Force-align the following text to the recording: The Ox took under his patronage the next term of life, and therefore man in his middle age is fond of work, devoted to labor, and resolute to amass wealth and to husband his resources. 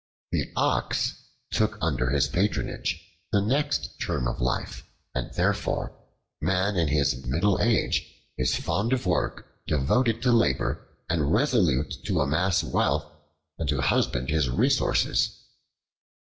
The 0.31 0.51
Ox 0.55 1.13
took 1.51 1.77
under 1.79 2.09
his 2.09 2.27
patronage 2.27 2.99
the 3.31 3.39
next 3.39 3.99
term 4.01 4.27
of 4.27 4.41
life, 4.41 4.83
and 5.13 5.31
therefore 5.35 5.95
man 6.41 6.75
in 6.75 6.87
his 6.87 7.23
middle 7.27 7.61
age 7.61 8.11
is 8.35 8.55
fond 8.55 8.93
of 8.93 9.05
work, 9.05 9.63
devoted 9.67 10.23
to 10.23 10.31
labor, 10.31 10.87
and 11.07 11.31
resolute 11.31 11.93
to 12.05 12.19
amass 12.19 12.63
wealth 12.63 13.11
and 13.59 13.69
to 13.69 13.79
husband 13.81 14.31
his 14.31 14.49
resources. 14.49 15.37